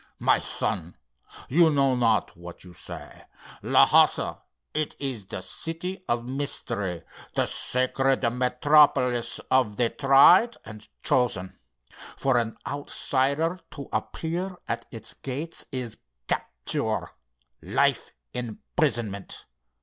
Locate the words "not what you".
1.93-2.73